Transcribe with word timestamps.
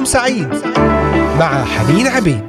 نهاركم 0.00 0.04
سعيد 0.04 0.48
مع 1.38 1.64
حنين 1.64 2.06
عبيد 2.06 2.40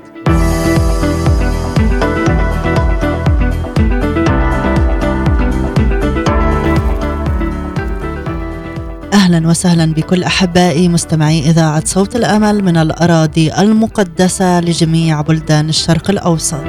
أهلا 9.13 9.47
وسهلا 9.47 9.93
بكل 9.93 10.23
أحبائي 10.23 10.87
مستمعي 10.87 11.39
إذاعة 11.39 11.83
صوت 11.85 12.15
الأمل 12.15 12.63
من 12.63 12.77
الأراضي 12.77 13.53
المقدسة 13.53 14.59
لجميع 14.59 15.21
بلدان 15.21 15.69
الشرق 15.69 16.09
الأوسط. 16.09 16.63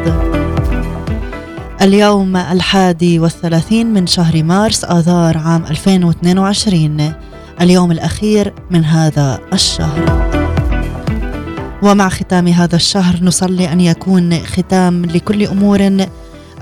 اليوم 1.83 2.37
الحادي 2.37 3.19
والثلاثين 3.19 3.95
من 3.95 4.07
شهر 4.07 4.43
مارس 4.43 4.85
آذار 4.85 5.39
عام 5.39 5.64
2022 5.67 7.12
اليوم 7.61 7.93
الأخير 7.93 8.55
من 8.71 8.85
هذا 8.85 9.41
الشهر 9.53 10.42
ومع 11.82 12.09
ختام 12.09 12.49
هذا 12.49 12.77
الشهر 12.77 13.18
نصلي 13.22 13.72
أن 13.72 13.81
يكون 13.81 14.39
ختام 14.39 15.04
لكل 15.04 15.46
أمور 15.46 16.07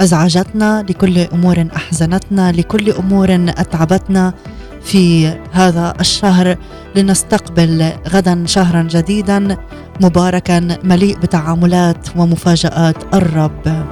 أزعجتنا 0.01 0.85
لكل 0.89 1.19
أمور 1.19 1.67
أحزنتنا 1.77 2.53
لكل 2.53 2.91
أمور 2.91 3.35
أتعبتنا 3.35 4.35
في 4.83 5.27
هذا 5.53 5.95
الشهر 6.01 6.57
لنستقبل 6.97 7.93
غدا 8.09 8.47
شهرا 8.47 8.83
جديدا 8.83 9.57
مباركا 10.01 10.79
مليء 10.85 11.19
بتعاملات 11.19 12.09
ومفاجآت 12.17 13.15
الرب. 13.15 13.87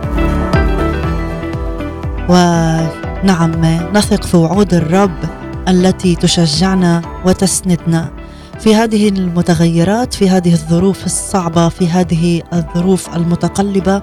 ونعم 2.29 3.65
نثق 3.95 4.25
في 4.25 4.37
وعود 4.37 4.75
الرب 4.75 5.19
التي 5.69 6.15
تشجعنا 6.15 7.03
وتسندنا 7.25 8.18
في 8.59 8.75
هذه 8.75 9.09
المتغيرات 9.09 10.15
في 10.15 10.29
هذه 10.29 10.53
الظروف 10.53 11.07
الصعبة 11.07 11.69
في 11.69 11.89
هذه 11.89 12.43
الظروف 12.53 13.17
المتقلبة 13.17 14.03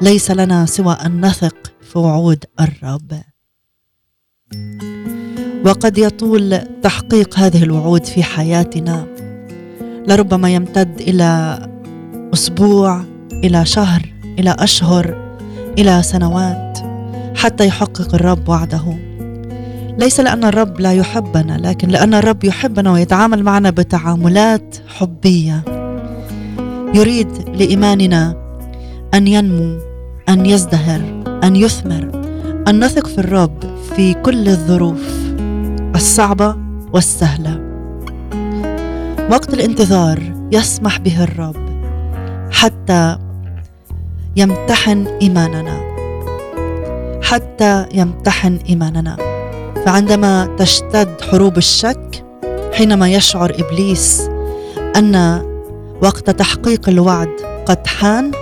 ليس 0.00 0.30
لنا 0.30 0.66
سوى 0.66 0.92
أن 0.92 1.26
نثق 1.26 1.72
في 1.80 1.98
وعود 1.98 2.44
الرب. 2.60 3.22
وقد 5.66 5.98
يطول 5.98 6.58
تحقيق 6.82 7.38
هذه 7.38 7.62
الوعود 7.62 8.04
في 8.04 8.22
حياتنا. 8.22 9.06
لربما 10.08 10.50
يمتد 10.50 11.00
إلى 11.00 11.58
أسبوع 12.34 13.04
إلى 13.32 13.66
شهر 13.66 14.12
إلى 14.38 14.56
أشهر 14.58 15.34
إلى 15.78 16.02
سنوات 16.02 16.78
حتى 17.36 17.66
يحقق 17.66 18.14
الرب 18.14 18.48
وعده. 18.48 19.11
ليس 19.98 20.20
لأن 20.20 20.44
الرب 20.44 20.80
لا 20.80 20.92
يحبنا 20.92 21.58
لكن 21.62 21.88
لأن 21.88 22.14
الرب 22.14 22.44
يحبنا 22.44 22.92
ويتعامل 22.92 23.42
معنا 23.42 23.70
بتعاملات 23.70 24.76
حبية. 24.88 25.64
يريد 26.94 27.28
لإيماننا 27.48 28.36
أن 29.14 29.26
ينمو 29.26 29.78
أن 30.28 30.46
يزدهر 30.46 31.22
أن 31.44 31.56
يثمر 31.56 32.10
أن 32.68 32.84
نثق 32.84 33.06
في 33.06 33.18
الرب 33.18 33.58
في 33.96 34.14
كل 34.14 34.48
الظروف 34.48 35.08
الصعبة 35.94 36.56
والسهلة. 36.92 37.60
وقت 39.30 39.54
الانتظار 39.54 40.48
يسمح 40.52 40.98
به 40.98 41.24
الرب 41.24 41.56
حتى 42.50 43.18
يمتحن 44.36 45.06
إيماننا. 45.22 45.80
حتى 47.22 47.86
يمتحن 47.94 48.58
إيماننا. 48.68 49.31
فعندما 49.86 50.56
تشتد 50.58 51.08
حروب 51.30 51.58
الشك 51.58 52.24
حينما 52.72 53.08
يشعر 53.08 53.52
إبليس 53.58 54.22
أن 54.96 55.42
وقت 56.02 56.30
تحقيق 56.30 56.88
الوعد 56.88 57.28
قد 57.66 57.86
حان 57.86 58.32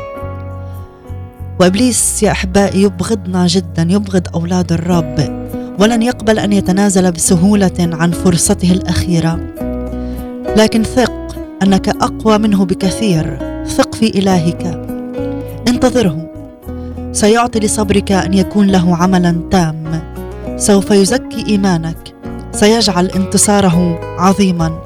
وإبليس 1.60 2.22
يا 2.22 2.30
أحبائي 2.30 2.82
يبغضنا 2.82 3.46
جدا 3.46 3.86
يبغض 3.90 4.28
أولاد 4.34 4.72
الرب 4.72 5.40
ولن 5.78 6.02
يقبل 6.02 6.38
أن 6.38 6.52
يتنازل 6.52 7.12
بسهولة 7.12 7.90
عن 7.92 8.10
فرصته 8.10 8.72
الأخيرة. 8.72 9.40
لكن 10.56 10.82
ثق 10.82 11.36
أنك 11.62 11.88
أقوى 11.88 12.38
منه 12.38 12.64
بكثير 12.64 13.38
ثق 13.66 13.94
في 13.94 14.18
إلهك. 14.18 14.62
انتظره. 15.68 16.30
سيعطي 17.12 17.58
لصبرك 17.58 18.12
أن 18.12 18.34
يكون 18.34 18.66
له 18.66 18.96
عملا 18.96 19.40
تام. 19.50 20.02
سوف 20.60 20.90
يزكي 20.90 21.46
إيمانك. 21.48 22.14
سيجعل 22.52 23.06
انتصاره 23.06 24.00
عظيما. 24.18 24.78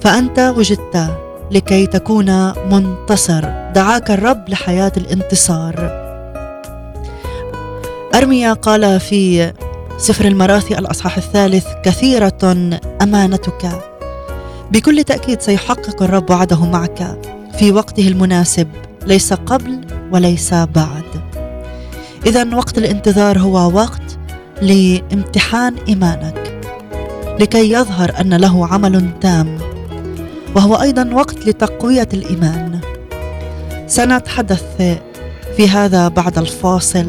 فأنت 0.00 0.54
وجدت 0.56 1.08
لكي 1.50 1.86
تكون 1.86 2.52
منتصر. 2.70 3.40
دعاك 3.74 4.10
الرب 4.10 4.48
لحياة 4.48 4.92
الانتصار. 4.96 6.02
أرميا 8.14 8.52
قال 8.52 9.00
في 9.00 9.52
سفر 9.98 10.24
المراثي 10.24 10.78
الأصحاح 10.78 11.16
الثالث 11.16 11.66
كثيرة 11.84 12.38
أمانتك. 13.02 13.68
بكل 14.70 15.04
تأكيد 15.04 15.40
سيحقق 15.40 16.02
الرب 16.02 16.30
وعده 16.30 16.64
معك 16.64 17.18
في 17.58 17.72
وقته 17.72 18.08
المناسب. 18.08 18.68
ليس 19.06 19.32
قبل 19.32 19.80
وليس 20.12 20.54
بعد. 20.54 21.04
اذا 22.26 22.54
وقت 22.54 22.78
الانتظار 22.78 23.38
هو 23.38 23.70
وقت 23.74 24.01
لامتحان 24.62 25.74
إيمانك 25.88 26.60
لكي 27.40 27.72
يظهر 27.72 28.12
أن 28.20 28.34
له 28.34 28.66
عمل 28.66 29.10
تام 29.20 29.58
وهو 30.56 30.74
أيضا 30.74 31.10
وقت 31.14 31.46
لتقوية 31.46 32.08
الإيمان. 32.12 32.80
سنتحدث 33.86 34.64
في 35.56 35.68
هذا 35.68 36.08
بعد 36.08 36.38
الفاصل. 36.38 37.06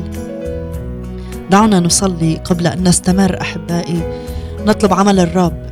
دعونا 1.52 1.80
نصلي 1.80 2.36
قبل 2.36 2.68
أن 2.68 2.88
نستمر 2.88 3.42
أحبائي. 3.42 4.24
نطلب 4.66 4.94
عمل 4.94 5.20
الرب. 5.20 5.64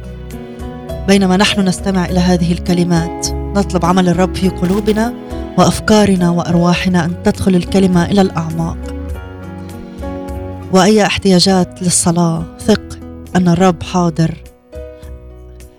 بينما 1.08 1.38
نحن 1.38 1.62
نستمع 1.62 2.06
إلى 2.06 2.20
هذه 2.20 2.52
الكلمات 2.52 3.28
نطلب 3.32 3.86
عمل 3.86 4.10
الرب 4.10 4.36
في 4.36 4.50
قلوبنا 4.50 5.14
وأفكارنا 5.58 6.30
وأرواحنا 6.30 7.06
أن 7.06 7.24
تدخل 7.24 7.56
الكلمة 7.56 8.06
إلى 8.06 8.22
الأعماق. 8.22 8.78
وأي 10.74 11.06
احتياجات 11.06 11.84
للصلاة. 11.84 12.44
ثق 12.60 13.00
أن 13.36 13.48
الرب 13.48 13.84
حاضر 13.84 14.44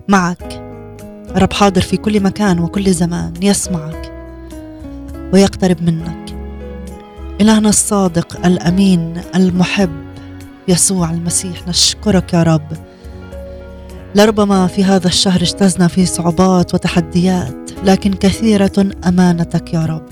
معك. 0.09 0.63
الرب 1.37 1.53
حاضر 1.53 1.81
في 1.81 1.97
كل 1.97 2.23
مكان 2.23 2.59
وكل 2.61 2.93
زمان 2.93 3.33
يسمعك 3.43 4.13
ويقترب 5.33 5.83
منك. 5.83 6.35
إلهنا 7.41 7.69
الصادق 7.69 8.47
الأمين 8.47 9.21
المحب 9.35 9.91
يسوع 10.69 11.11
المسيح 11.11 11.69
نشكرك 11.69 12.33
يا 12.33 12.43
رب. 12.43 12.69
لربما 14.15 14.67
في 14.67 14.85
هذا 14.85 15.07
الشهر 15.07 15.43
اجتزنا 15.43 15.89
في 15.89 16.07
صعوبات 16.07 16.75
وتحديات 16.75 17.71
لكن 17.85 18.13
كثيرة 18.13 18.91
أمانتك 19.09 19.75
يا 19.75 19.87
رب. 19.87 20.07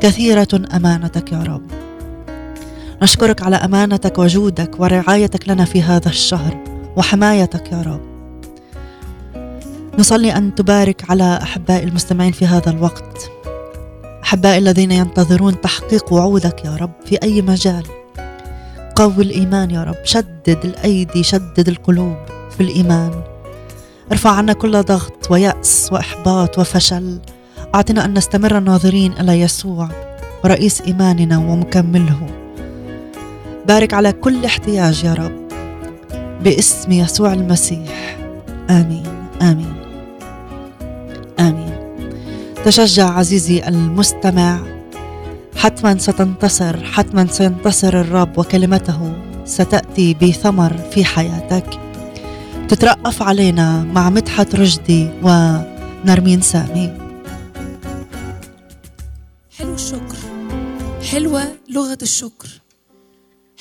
كثيرة 0.00 0.48
أمانتك 0.76 1.32
يا 1.32 1.42
رب. 1.42 1.83
نشكرك 3.04 3.42
على 3.42 3.56
أمانتك 3.56 4.18
وجودك 4.18 4.80
ورعايتك 4.80 5.48
لنا 5.48 5.64
في 5.64 5.82
هذا 5.82 6.08
الشهر 6.08 6.64
وحمايتك 6.96 7.72
يا 7.72 7.82
رب. 7.82 8.00
نصلي 9.98 10.36
أن 10.36 10.54
تبارك 10.54 11.10
على 11.10 11.38
أحبائي 11.42 11.84
المستمعين 11.84 12.32
في 12.32 12.46
هذا 12.46 12.70
الوقت. 12.70 13.30
احبائي 14.22 14.58
الذين 14.58 14.92
ينتظرون 14.92 15.60
تحقيق 15.60 16.12
وعودك 16.12 16.64
يا 16.64 16.76
رب 16.76 16.90
في 17.06 17.22
أي 17.22 17.42
مجال. 17.42 17.82
قوي 18.96 19.22
الإيمان 19.24 19.70
يا 19.70 19.84
رب. 19.84 20.04
شدد 20.04 20.58
الأيدي 20.64 21.22
شدد 21.22 21.68
القلوب 21.68 22.16
في 22.56 22.62
الإيمان. 22.62 23.22
ارفع 24.12 24.30
عنا 24.30 24.52
كل 24.52 24.82
ضغط 24.82 25.30
ويأس 25.30 25.88
وإحباط 25.92 26.58
وفشل. 26.58 27.20
أعطنا 27.74 28.04
أن 28.04 28.14
نستمر 28.14 28.58
ناظرين 28.58 29.12
إلى 29.12 29.40
يسوع 29.40 29.88
رئيس 30.44 30.80
إيماننا 30.80 31.38
ومكمله. 31.38 32.43
بارك 33.68 33.94
على 33.94 34.12
كل 34.12 34.44
احتياج 34.44 35.04
يا 35.04 35.14
رب. 35.14 35.48
باسم 36.42 36.92
يسوع 36.92 37.32
المسيح. 37.32 38.18
آمين 38.70 39.06
آمين 39.42 39.74
آمين. 41.40 41.74
تشجع 42.64 43.10
عزيزي 43.10 43.68
المستمع. 43.68 44.60
حتما 45.56 45.98
ستنتصر 45.98 46.84
حتما 46.84 47.26
سينتصر 47.26 48.00
الرب 48.00 48.38
وكلمته 48.38 49.12
ستأتي 49.44 50.14
بثمر 50.14 50.76
في 50.90 51.04
حياتك. 51.04 51.80
تترأف 52.68 53.22
علينا 53.22 53.82
مع 53.82 54.10
مدحت 54.10 54.54
رشدي 54.54 55.08
ونرمين 55.22 56.40
سامي. 56.40 56.92
حلو 59.58 59.74
الشكر. 59.74 60.16
حلوة 61.10 61.42
لغة 61.70 61.98
الشكر. 62.02 62.63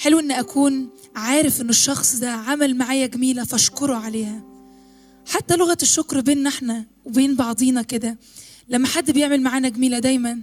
حلو 0.03 0.19
ان 0.19 0.31
أكون 0.31 0.89
عارف 1.15 1.61
ان 1.61 1.69
الشخص 1.69 2.15
ده 2.15 2.31
عمل 2.31 2.77
معايا 2.77 3.05
جميلة 3.07 3.43
فأشكره 3.43 3.95
عليها. 3.95 4.43
حتى 5.27 5.55
لغة 5.55 5.77
الشكر 5.81 6.21
بيننا 6.21 6.49
إحنا 6.49 6.85
وبين 7.05 7.35
بعضينا 7.35 7.81
كده 7.81 8.17
لما 8.69 8.87
حد 8.87 9.11
بيعمل 9.11 9.41
معانا 9.41 9.69
جميلة 9.69 9.99
دايما 9.99 10.39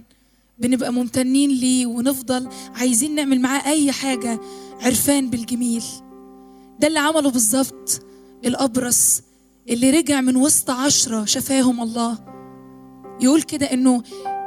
بنبقى 0.59 0.93
ممتنين 0.93 1.49
ليه 1.49 1.85
ونفضل 1.85 2.49
عايزين 2.75 3.15
نعمل 3.15 3.41
معاه 3.41 3.71
أي 3.71 3.91
حاجة 3.91 4.39
عرفان 4.81 5.29
بالجميل. 5.29 5.83
ده 6.79 6.87
اللي 6.87 6.99
عمله 6.99 7.31
بالظبط 7.31 8.05
الأبرص 8.45 9.21
اللي 9.69 9.89
رجع 9.89 10.21
من 10.21 10.35
وسط 10.35 10.69
عشرة 10.69 11.25
شفاهم 11.25 11.81
الله. 11.81 12.17
يقول 13.21 13.41
كده 13.41 13.65
إنه 13.65 14.03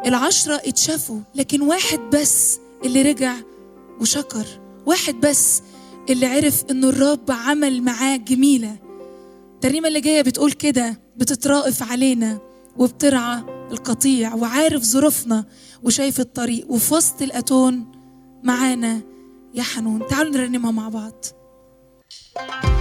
العشرة 0.06 0.54
اتشافوا 0.64 1.20
لكن 1.34 1.62
واحد 1.62 1.98
بس 2.12 2.58
اللي 2.84 3.02
رجع 3.02 3.34
وشكر. 4.00 4.63
واحد 4.86 5.20
بس 5.20 5.62
اللي 6.10 6.26
عرف 6.26 6.64
إنه 6.70 6.88
الرب 6.88 7.30
عمل 7.30 7.82
معاه 7.82 8.16
جميلة. 8.16 8.76
الترنيمة 9.54 9.88
اللي 9.88 10.00
جاية 10.00 10.22
بتقول 10.22 10.52
كده 10.52 11.00
بتترائف 11.16 11.82
علينا 11.82 12.38
وبترعى 12.76 13.42
القطيع 13.70 14.34
وعارف 14.34 14.82
ظروفنا 14.82 15.44
وشايف 15.82 16.20
الطريق. 16.20 16.70
وفي 16.70 16.94
وسط 16.94 17.22
الأتون 17.22 17.92
معانا 18.42 19.00
يا 19.54 19.62
حنون. 19.62 20.06
تعالوا 20.06 20.32
نرنمها 20.32 20.70
مع 20.70 20.88
بعض. 20.88 21.24
ترائف 22.34 22.73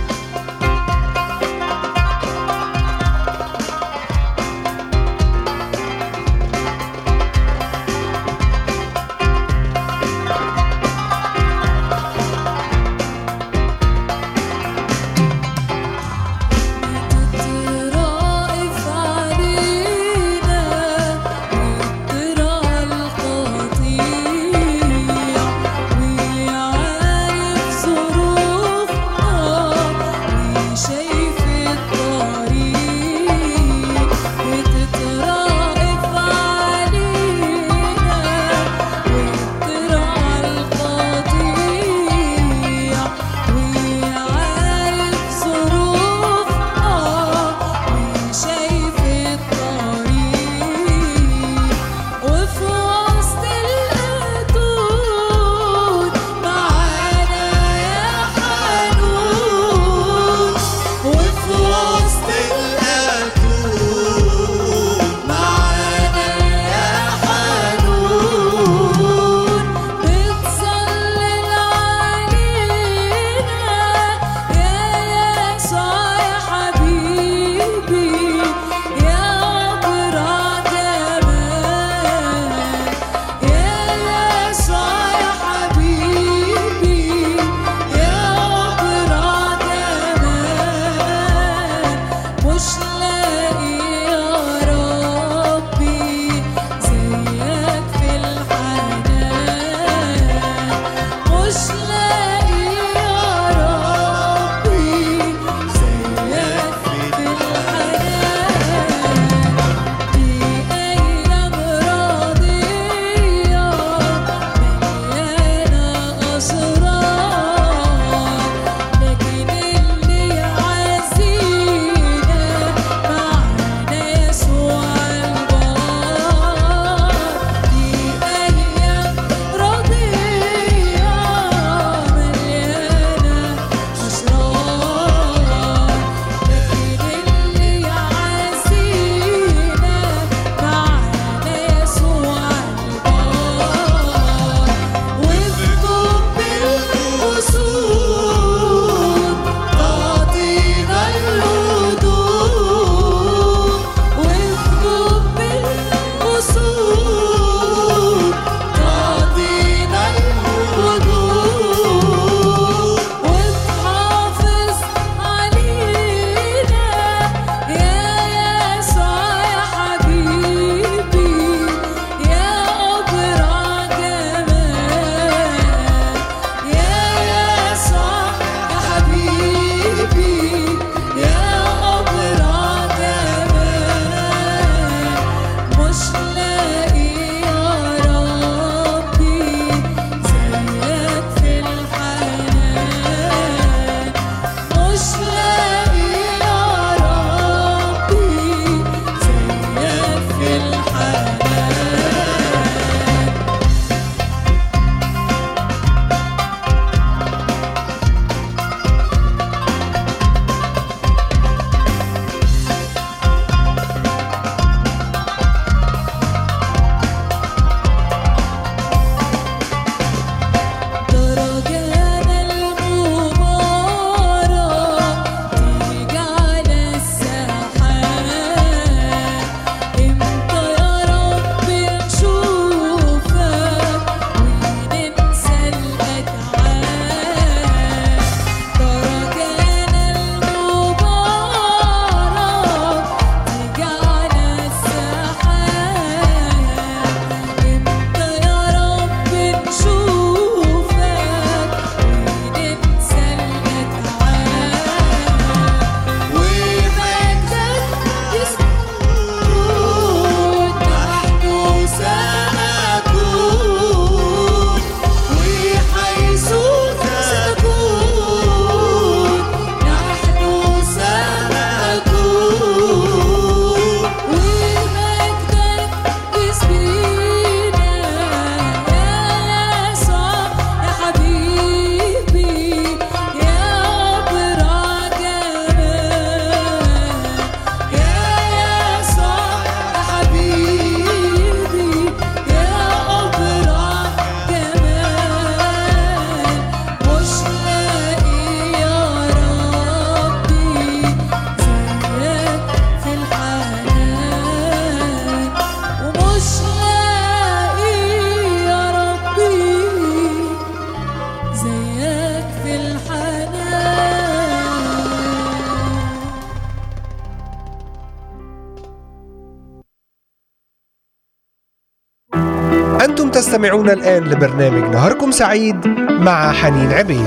تستمعون 323.64 323.90
الآن 323.90 324.24
لبرنامج 324.24 324.96
نهاركم 324.96 325.32
سعيد 325.32 325.88
مع 326.10 326.52
حنين 326.52 326.92
عبيد. 326.92 327.26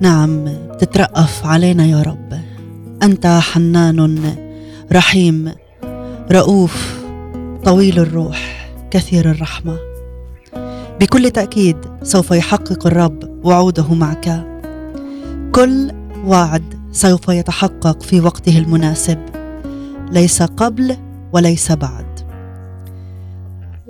نعم 0.00 0.48
تترأف 0.80 1.46
علينا 1.46 1.86
يا 1.86 2.02
رب. 2.02 2.40
أنت 3.02 3.26
حنان 3.26 4.36
رحيم 4.92 5.52
رؤوف 6.32 6.97
طويل 7.68 7.98
الروح 7.98 8.70
كثير 8.90 9.30
الرحمة. 9.30 9.78
بكل 11.00 11.30
تأكيد 11.30 11.76
سوف 12.02 12.30
يحقق 12.30 12.86
الرب 12.86 13.44
وعوده 13.44 13.94
معك. 13.94 14.46
كل 15.52 15.92
وعد 16.26 16.62
سوف 16.92 17.28
يتحقق 17.28 18.02
في 18.02 18.20
وقته 18.20 18.58
المناسب 18.58 19.18
ليس 20.10 20.42
قبل 20.42 20.96
وليس 21.32 21.72
بعد. 21.72 22.06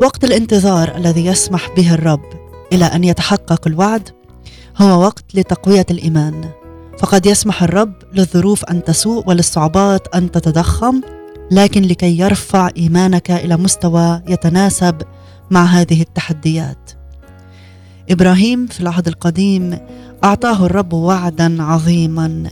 وقت 0.02 0.24
الانتظار 0.24 0.96
الذي 0.96 1.26
يسمح 1.26 1.68
به 1.76 1.94
الرب 1.94 2.24
إلى 2.72 2.84
أن 2.84 3.04
يتحقق 3.04 3.66
الوعد 3.66 4.08
هو 4.76 5.02
وقت 5.02 5.24
لتقوية 5.34 5.86
الإيمان. 5.90 6.50
فقد 6.98 7.26
يسمح 7.26 7.62
الرب 7.62 7.92
للظروف 8.12 8.64
أن 8.64 8.84
تسوء 8.84 9.28
وللصعوبات 9.28 10.14
أن 10.14 10.30
تتضخم 10.30 11.00
لكن 11.50 11.82
لكي 11.82 12.18
يرفع 12.18 12.70
إيمانك 12.76 13.30
إلى 13.30 13.56
مستوى 13.56 14.22
يتناسب 14.28 15.02
مع 15.50 15.64
هذه 15.64 16.02
التحديات. 16.02 16.90
إبراهيم 18.10 18.66
في 18.66 18.80
العهد 18.80 19.08
القديم 19.08 19.78
أعطاه 20.24 20.66
الرب 20.66 20.92
وعدا 20.92 21.62
عظيما 21.62 22.50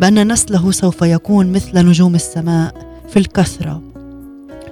بأن 0.00 0.32
نسله 0.32 0.70
سوف 0.70 1.02
يكون 1.02 1.52
مثل 1.52 1.86
نجوم 1.86 2.14
السماء 2.14 2.74
في 3.08 3.18
الكثرة. 3.18 3.82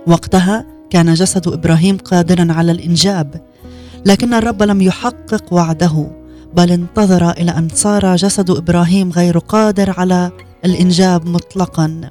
وقتها 0.06 0.66
كان 0.90 1.14
جسد 1.14 1.48
إبراهيم 1.48 1.96
قادرا 1.96 2.52
على 2.52 2.72
الإنجاب 2.72 3.40
لكن 4.06 4.34
الرب 4.34 4.62
لم 4.62 4.82
يحقق 4.82 5.52
وعده 5.52 6.10
بل 6.56 6.72
انتظر 6.72 7.30
إلى 7.30 7.50
أن 7.50 7.68
صار 7.74 8.16
جسد 8.16 8.50
إبراهيم 8.50 9.10
غير 9.10 9.38
قادر 9.38 9.94
على 10.00 10.30
الإنجاب 10.64 11.26
مطلقا. 11.26 12.10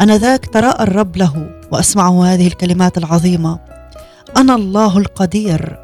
آنذاك 0.00 0.46
تراءى 0.46 0.82
الرب 0.82 1.16
له 1.16 1.50
واسمعه 1.72 2.24
هذه 2.24 2.46
الكلمات 2.46 2.98
العظيمة. 2.98 3.58
أنا 4.36 4.54
الله 4.54 4.98
القدير. 4.98 5.78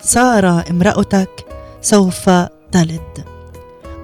سارة 0.00 0.64
امرأتك 0.70 1.30
سوف 1.82 2.30
تلد. 2.72 3.24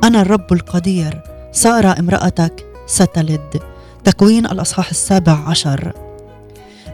أنا 0.05 0.23
الرب 0.23 0.53
القدير. 0.53 1.21
سارة 1.53 1.99
امرأتك 1.99 2.67
ستلد. 2.87 3.63
تكوين 4.05 4.47
الأصحاح 4.47 4.91
السابع 4.91 5.33
عشر. 5.33 5.93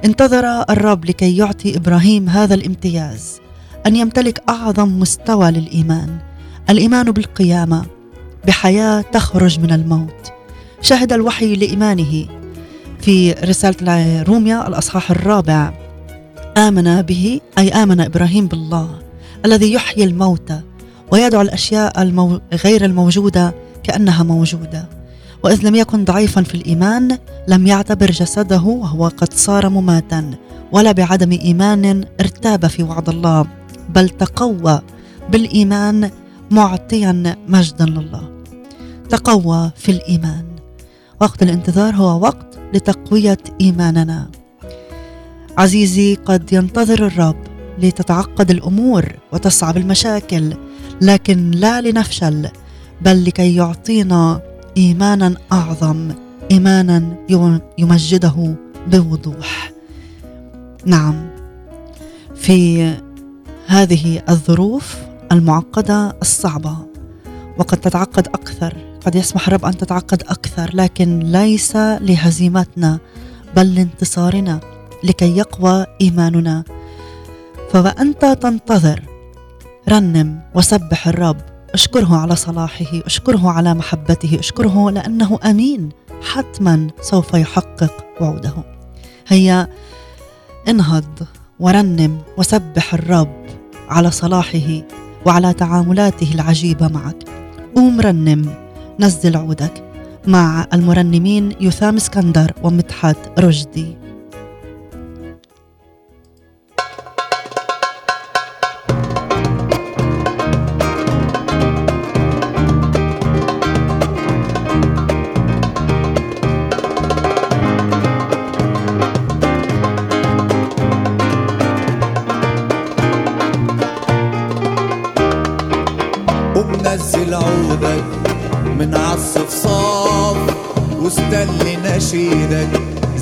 انتظر 0.05 0.45
الرب 0.71 1.05
لكي 1.05 1.37
يعطي 1.37 1.77
إبراهيم 1.77 2.29
هذا 2.29 2.55
الامتياز. 2.55 3.41
أن 3.87 3.97
يمتلك 3.97 4.43
أعظم 4.49 5.01
مستوى 5.01 5.51
للإيمان. 5.51 6.19
الإيمان 6.71 7.11
بالقيامة. 7.11 7.87
بحياة 8.47 9.01
تخرج 9.01 9.61
من 9.61 9.73
الموت. 9.73 10.33
شهد 10.83 11.13
الوحي 11.13 11.55
لإيمانه. 11.57 12.27
في 13.01 13.33
رسالة 13.33 14.23
روميا 14.23 14.69
الأصحاح 14.69 15.11
الرابع. 15.11 15.73
آمن 16.57 17.03
به 17.03 17.41
أي 17.59 17.69
آمن 17.69 18.01
إبراهيم 18.01 18.47
بالله 18.47 18.99
الذي 19.45 19.73
يحيي 19.73 20.05
الموتى 20.05 20.61
ويدعو 21.13 21.41
الأشياء 21.41 22.03
المو... 22.03 22.41
غير 22.65 22.85
الموجودة 22.85 23.55
كأنها 23.83 24.23
موجودة. 24.23 24.89
وإذ 25.45 25.67
لم 25.67 25.75
يكن 25.75 26.05
ضعيفا 26.05 26.43
في 26.43 26.55
الإيمان 26.55 27.19
لم 27.49 27.67
يعتبر 27.67 28.11
جسده 28.11 28.63
وهو 28.63 29.09
قد 29.09 29.33
صار 29.33 29.69
مماتا 29.69 30.31
ولا 30.73 30.93
بعدم 30.93 31.33
إيمان 31.33 32.05
ارتاب 32.21 32.67
في 32.67 32.83
وعد 32.83 33.09
الله 33.09 33.47
بل 33.89 34.09
تقوى 34.09 34.81
بالإيمان 35.31 36.11
معطيا 36.51 37.37
مجدا 37.49 37.85
لله. 37.85 38.31
تقوى 39.09 39.71
في 39.77 39.93
الإيمان. 39.93 40.45
وقت 41.21 41.43
الانتظار 41.43 41.95
هو 41.95 42.21
وقت 42.21 42.50
لتقوية 42.75 43.39
إيماننا. 43.61 44.31
عزيزي 45.59 46.15
قد 46.15 46.53
ينتظر 46.53 47.07
الرب 47.07 47.37
لتتعقد 47.79 48.51
الأمور 48.51 49.05
وتصعب 49.33 49.77
المشاكل 49.77 50.55
لكن 51.03 51.51
لا 51.51 51.81
لنفشل 51.81 52.49
بل 53.01 53.25
لكي 53.25 53.57
يعطينا 53.57 54.43
إيمانا 54.77 55.35
أعظم 55.53 56.09
إيمانا 56.51 57.17
يمجده 57.79 58.57
بوضوح. 58.87 59.73
نعم. 60.87 61.31
في 62.35 62.91
هذه 63.67 64.23
الظروف 64.29 64.97
المعقدة 65.33 66.17
الصعبة 66.23 66.77
وقد 67.59 67.79
تتعقد 67.79 68.29
أكثر 68.29 68.90
قد 69.07 69.15
يسمح 69.15 69.49
الرب 69.49 69.65
أن 69.65 69.77
تتعقد 69.77 70.23
أكثر 70.23 70.71
لكن 70.75 71.19
ليس 71.19 71.77
لهزيمتنا 71.77 72.99
بل 73.57 73.75
لانتصارنا 73.75 74.61
لكي 75.05 75.37
يقوى 75.37 75.87
إيماننا. 76.01 76.65
فوأنت 77.73 78.25
تنتظر 78.25 79.03
رنم 79.89 80.41
وسبح 80.55 81.09
الرب. 81.09 81.37
أشكره 81.75 82.17
على 82.17 82.37
صلاحه 82.37 83.01
أشكره 83.07 83.51
على 83.51 83.75
محبته 83.75 84.39
أشكره 84.39 84.91
لأنه 84.91 85.39
أمين. 85.45 85.89
حتما 86.23 86.89
سوف 87.01 87.35
يحقق 87.35 88.05
وعوده. 88.21 88.55
هيا 89.27 89.69
انهض 90.69 91.19
ورنم 91.61 92.19
وسبح 92.37 92.95
الرب 92.95 93.47
على 93.89 94.11
صلاحه 94.11 94.83
وعلى 95.27 95.53
تعاملاته 95.53 96.35
العجيبة 96.35 96.89
معك. 96.89 97.25
قوم 97.77 98.01
رنم 98.01 98.70
نزل 98.99 99.37
عودك 99.37 99.85
مع 100.27 100.67
المرنمين 100.73 101.53
يثام 101.61 101.97
اسكندر 101.97 102.53
ومدحت 102.63 103.17
رشدي. 103.39 104.00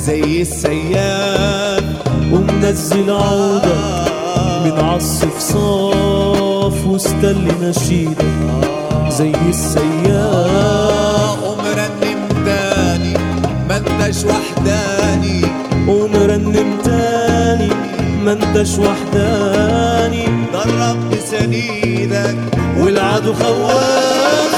زي 0.09 0.43
السياف 0.43 1.85
ومنزل 2.33 3.11
عودك 3.11 4.09
من 4.65 4.73
عالصفصاف 4.85 6.87
واستلي 6.87 7.53
نشيدك 7.63 8.25
زي 9.09 9.33
السياف 9.49 11.39
ومرنم 11.45 12.29
تاني 12.45 13.15
ما 13.69 13.77
انتش 13.77 14.25
وحداني. 14.25 15.43
ومرنم 15.89 16.79
تاني 16.85 17.69
ما 18.25 18.33
انتش 18.33 18.79
وحداني. 18.79 20.25
درب 20.53 21.15
سنيدك 21.31 22.37
والعدو 22.79 23.35
خواف 23.35 24.53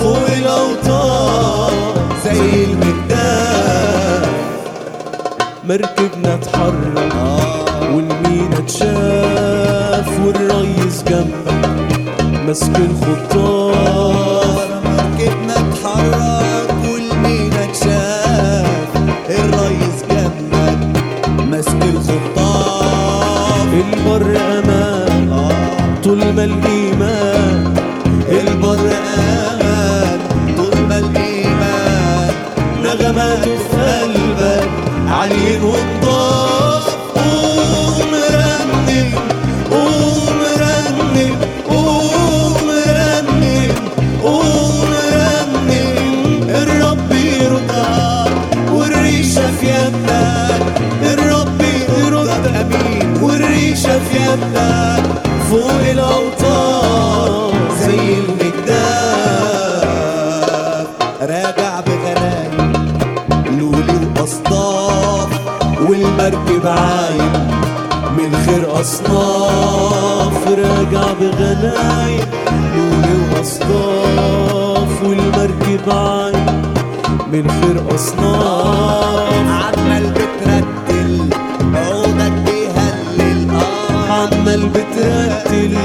فوق 0.00 0.26
الأوطان 0.38 1.72
زي 2.24 2.64
مركبنا 5.68 6.34
اتحرك 6.34 7.14
والمينا 7.94 8.58
اتشاف 8.58 10.08
والريس 10.26 11.02
جنبك 11.08 12.22
ماسك 12.46 12.76
الخطاف 12.76 14.68
مركبنا 14.84 15.54
اتحرك 15.54 16.74
والمينا 16.92 17.64
اتشاف 17.64 18.90
الريس 19.30 19.98
جنبك 20.10 20.78
ماسك 21.50 21.82
الخطاف 21.94 23.68
البر 23.74 24.36
أمان 24.58 25.48
طول 26.04 26.18
ما 26.32 26.44
الإيمان 26.44 27.31
في 33.40 33.56
قلبك 33.76 34.68
عاليين 35.08 35.62
أصناف 68.82 70.48
راجع 70.48 71.12
بغنايم 71.20 72.26
لولي 72.76 73.16
وأصداف 73.38 75.02
والمركب 75.02 75.90
عايم 75.90 76.62
من 77.32 77.50
خير 77.50 77.94
أصناف. 77.94 79.32
عمال 79.48 80.10
بترتل 80.10 81.30
عودك 81.74 82.32
بيهلل 82.46 83.50
آه. 83.50 84.12
عمال 84.12 84.68
بترتل 84.68 85.76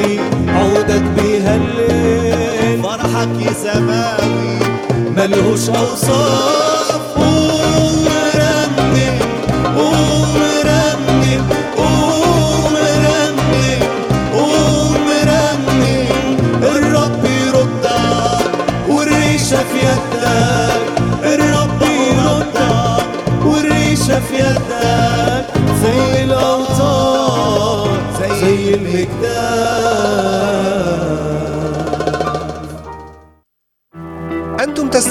عودك 0.47 1.03
بيهلل. 1.17 2.83
فرحك 2.83 3.41
يا 3.41 3.53
سماوي 3.53 4.59
ملهوش 5.17 5.69
أوصاف. 5.69 6.76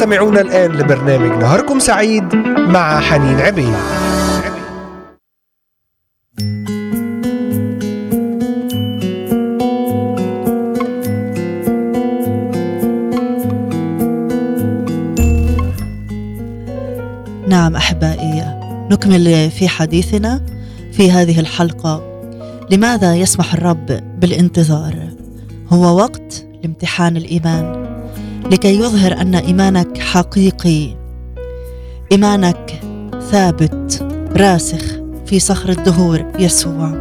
تستمعون 0.06 0.38
الآن 0.38 0.72
لبرنامج 0.72 1.42
نهاركم 1.42 1.78
سعيد 1.78 2.34
مع 2.56 3.00
حنين 3.00 3.40
عبيد. 3.40 3.74
نعم 17.48 17.76
أحبائي 17.76 18.60
نكمل 18.90 19.50
في 19.50 19.68
حديثنا 19.68 20.46
في 20.92 21.10
هذه 21.10 21.40
الحلقة. 21.40 22.02
لماذا 22.70 23.14
يسمح 23.16 23.54
الرب 23.54 24.00
بالانتظار؟ 24.20 24.94
هو 25.72 25.96
وقت 25.96 26.46
لامتحان 26.62 27.16
الإيمان. 27.16 27.85
لكي 28.50 28.78
يظهر 28.80 29.12
أن 29.20 29.34
إيمانك 29.34 29.98
حقيقي. 29.98 30.96
إيمانك 32.12 32.80
ثابت 33.30 34.06
راسخ 34.36 34.82
في 35.26 35.38
صخر 35.38 35.68
الدهور 35.68 36.24
يسوع. 36.38 36.92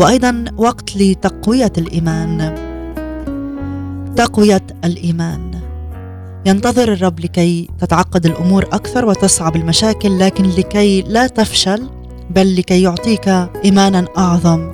وأيضا 0.00 0.44
وقت 0.56 0.96
لتقوية 0.96 1.72
الإيمان. 1.78 2.54
تقوية 4.16 4.66
الإيمان. 4.84 5.60
ينتظر 6.46 6.92
الرب 6.92 7.20
لكي 7.20 7.68
تتعقد 7.80 8.26
الأمور 8.26 8.64
أكثر 8.72 9.04
وتصعب 9.04 9.56
المشاكل 9.56 10.18
لكن 10.18 10.44
لكي 10.44 11.02
لا 11.02 11.26
تفشل 11.26 11.88
بل 12.30 12.56
لكي 12.56 12.82
يعطيك 12.82 13.28
ايمانا 13.64 14.04
أعظم 14.18 14.72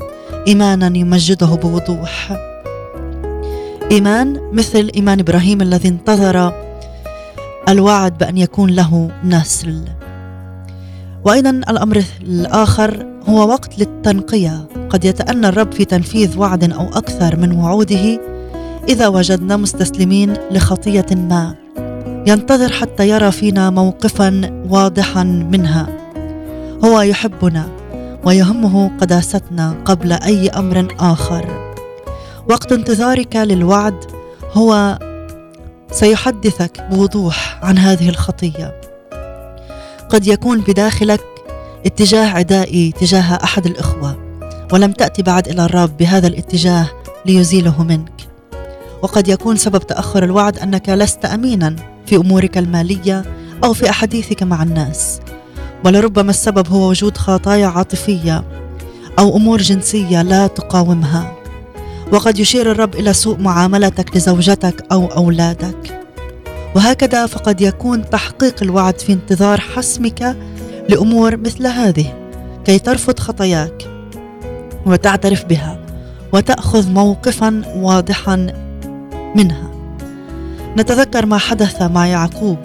ايمانا 0.48 0.98
يمجده 0.98 1.46
بوضوح. 1.46 2.36
إيمان 3.90 4.40
مثل 4.52 4.90
إيمان 4.96 5.20
إبراهيم 5.20 5.62
الذي 5.62 5.88
انتظر 5.88 6.52
الوعد 7.68 8.18
بأن 8.18 8.38
يكون 8.38 8.70
له 8.70 9.10
نسل. 9.24 9.80
وأيضا 11.24 11.50
الأمر 11.50 12.02
الآخر 12.22 13.06
هو 13.28 13.48
وقت 13.48 13.78
للتنقية. 13.78 14.66
قد 14.90 15.04
يتأنى 15.04 15.48
الرب 15.48 15.72
في 15.72 15.84
تنفيذ 15.84 16.38
وعد 16.38 16.72
أو 16.72 16.88
أكثر 16.88 17.36
من 17.36 17.52
وعوده 17.52 18.20
إذا 18.88 19.08
وجدنا 19.08 19.56
مستسلمين 19.56 20.34
لخطية 20.50 21.06
ما 21.10 21.54
ينتظر 22.26 22.72
حتى 22.72 23.08
يرى 23.08 23.30
فينا 23.30 23.70
موقفا 23.70 24.62
واضحا 24.68 25.24
منها. 25.24 25.86
هو 26.84 27.00
يحبنا 27.00 27.68
ويهمه 28.24 28.90
قداستنا 29.00 29.74
قبل 29.84 30.12
أي 30.12 30.48
أمر 30.48 30.94
آخر. 31.00 31.63
وقت 32.50 32.72
انتظارك 32.72 33.36
للوعد 33.36 34.04
هو 34.52 34.98
سيحدثك 35.92 36.86
بوضوح 36.90 37.58
عن 37.62 37.78
هذه 37.78 38.08
الخطية. 38.08 38.80
قد 40.08 40.26
يكون 40.26 40.60
بداخلك 40.60 41.24
اتجاه 41.86 42.26
عدائي 42.26 42.92
تجاه 42.92 43.38
أحد 43.44 43.66
الإخوة 43.66 44.16
ولم 44.72 44.92
تأتي 44.92 45.22
بعد 45.22 45.48
إلى 45.48 45.64
الرب 45.64 45.96
بهذا 45.96 46.26
الاتجاه 46.26 46.86
ليزيله 47.26 47.82
منك. 47.82 48.28
وقد 49.02 49.28
يكون 49.28 49.56
سبب 49.56 49.86
تأخر 49.86 50.24
الوعد 50.24 50.58
أنك 50.58 50.88
لست 50.88 51.24
امينا 51.24 51.76
في 52.06 52.16
أمورك 52.16 52.58
المالية 52.58 53.24
أو 53.64 53.72
في 53.72 53.90
أحاديثك 53.90 54.42
مع 54.42 54.62
الناس 54.62 55.20
ولربما 55.84 56.30
السبب 56.30 56.68
هو 56.68 56.88
وجود 56.88 57.16
خطايا 57.16 57.66
عاطفية 57.66 58.44
أو 59.18 59.36
أمور 59.36 59.58
جنسية 59.58 60.22
لا 60.22 60.46
تقاومها. 60.46 61.43
وقد 62.14 62.38
يشير 62.38 62.70
الرب 62.70 62.94
إلى 62.94 63.12
سوء 63.12 63.38
معاملتك 63.38 64.16
لزوجتك 64.16 64.84
أو 64.92 65.06
أولادك. 65.06 66.00
وهكذا 66.76 67.26
فقد 67.26 67.60
يكون 67.60 68.10
تحقيق 68.10 68.62
الوعد 68.62 69.00
في 69.00 69.12
انتظار 69.12 69.60
حسمك 69.60 70.36
لأمور 70.88 71.36
مثل 71.36 71.66
هذه. 71.66 72.14
كي 72.64 72.78
ترفض 72.78 73.18
خطاياك 73.18 73.88
وتعترف 74.86 75.44
بها 75.44 75.78
وتأخذ 76.32 76.90
موقفا 76.90 77.62
واضحا 77.76 78.36
منها. 79.36 79.70
نتذكر 80.76 81.26
ما 81.26 81.38
حدث 81.38 81.82
مع 81.82 82.06
يعقوب. 82.06 82.58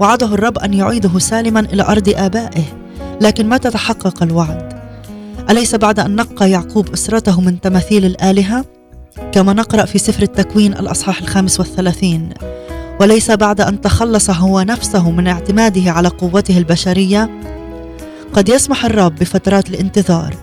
وعده 0.00 0.26
الرب 0.26 0.58
أن 0.58 0.74
يعيده 0.74 1.18
سالما 1.18 1.60
إلى 1.60 1.82
أرض 1.82 2.08
آبائه 2.16 2.64
لكن 3.20 3.48
متى 3.48 3.70
تحقق 3.70 4.22
الوعد؟ 4.22 4.82
أليس 5.50 5.74
بعد 5.74 6.00
أن 6.00 6.16
نقى 6.16 6.50
يعقوب 6.50 6.92
أسرته 6.92 7.40
من 7.40 7.60
تماثيل 7.60 8.04
الآلهة؟ 8.04 8.75
كما 9.36 9.52
نقرأ 9.52 9.84
في 9.84 9.98
سفر 9.98 10.22
التكوين 10.22 10.72
الأصحاح 10.72 11.22
الخامس 11.22 11.60
والثلاثين. 11.60 12.28
وليس 13.00 13.30
بعد 13.30 13.60
أن 13.60 13.80
تخلص 13.80 14.30
هو 14.30 14.60
نفسه 14.60 15.10
من 15.10 15.26
اعتماده 15.26 15.90
على 15.90 16.08
قوته 16.08 16.58
البشرية 16.58 17.30
قد 18.32 18.48
يسمح 18.48 18.84
الرب 18.84 19.14
بفترات 19.14 19.70
الانتظار 19.70 20.36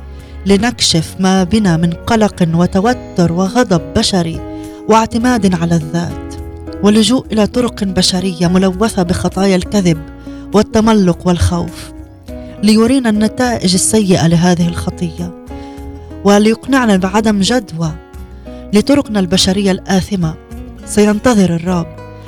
لنكشف 0.45 1.15
ما 1.19 1.43
بنا 1.43 1.77
من 1.77 1.93
قلق 1.93 2.47
وتوتر 2.53 3.31
وغضب 3.31 3.81
بشري 3.93 4.39
واعتماد 4.89 5.55
على 5.55 5.75
الذات. 5.75 6.35
ولجوء 6.83 7.25
إلى 7.31 7.47
طرق 7.47 7.83
بشرية 7.83 8.47
ملوثة 8.47 9.03
بخطايا 9.03 9.55
الكذب 9.55 10.01
والتملق 10.53 11.27
والخوف 11.27 11.91
ليرينا 12.63 13.09
النتائج 13.09 13.73
السيئة 13.73 14.27
لهذه 14.27 14.67
الخطية 14.67 15.45
وليقنعنا 16.25 16.95
بعدم 16.97 17.39
جدوى 17.39 17.91
لطرقنا 18.73 19.19
البشرية 19.19 19.71
الآثمة. 19.71 20.35
سينتظر 20.85 21.55
الرب 21.55 21.87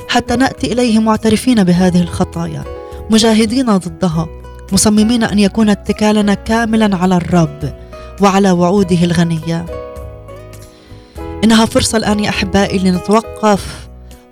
حتى 0.10 0.36
نأتي 0.36 0.74
إليه 0.74 1.00
معترفين 1.00 1.64
بهذه 1.64 2.02
الخطايا 2.02 2.64
مجاهدين 3.10 3.78
ضدها 3.78 4.28
مصممين 4.72 5.24
أن 5.24 5.40
يكون 5.40 5.70
اتكالنا 5.70 6.34
كاملا 6.34 6.98
على 6.98 7.18
الرب 7.18 7.74
وعلى 8.22 8.52
وعوده 8.52 9.04
الغنية. 9.04 9.66
إنها 11.44 11.66
فرصة 11.66 11.98
الآن 11.98 12.20
يا 12.20 12.30
أحبائي 12.30 12.80
لنتوقف 12.80 13.88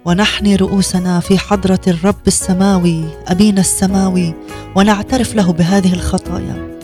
ونحني 0.06 0.56
رؤوسنا 0.56 1.20
في 1.20 1.38
حضرة 1.38 1.82
الرب 1.88 2.28
السماوي 2.28 3.04
أبينا 3.28 3.62
السماوي 3.62 4.34
ونعترف 4.76 5.36
له 5.36 5.52
بهذه 5.52 5.94
الخطايا. 5.94 6.80